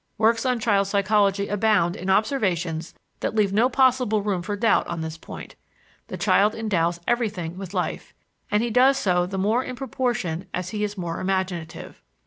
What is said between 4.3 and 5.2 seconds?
for doubt on this